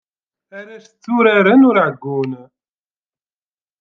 [0.57, 2.31] Arrac, tturaren ur ɛeyyun.